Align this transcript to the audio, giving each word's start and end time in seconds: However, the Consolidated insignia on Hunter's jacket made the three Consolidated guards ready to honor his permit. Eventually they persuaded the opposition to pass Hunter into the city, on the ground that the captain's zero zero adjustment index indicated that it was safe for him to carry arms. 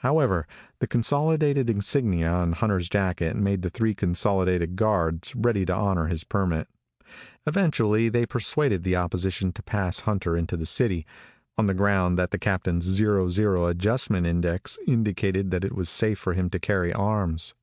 However, 0.00 0.46
the 0.80 0.86
Consolidated 0.86 1.70
insignia 1.70 2.28
on 2.30 2.52
Hunter's 2.52 2.86
jacket 2.90 3.34
made 3.34 3.62
the 3.62 3.70
three 3.70 3.94
Consolidated 3.94 4.76
guards 4.76 5.34
ready 5.34 5.64
to 5.64 5.74
honor 5.74 6.08
his 6.08 6.22
permit. 6.22 6.68
Eventually 7.46 8.10
they 8.10 8.26
persuaded 8.26 8.84
the 8.84 8.96
opposition 8.96 9.52
to 9.54 9.62
pass 9.62 10.00
Hunter 10.00 10.36
into 10.36 10.58
the 10.58 10.66
city, 10.66 11.06
on 11.56 11.64
the 11.64 11.72
ground 11.72 12.18
that 12.18 12.30
the 12.30 12.38
captain's 12.38 12.84
zero 12.84 13.30
zero 13.30 13.64
adjustment 13.68 14.26
index 14.26 14.76
indicated 14.86 15.50
that 15.50 15.64
it 15.64 15.74
was 15.74 15.88
safe 15.88 16.18
for 16.18 16.34
him 16.34 16.50
to 16.50 16.58
carry 16.58 16.92
arms. 16.92 17.54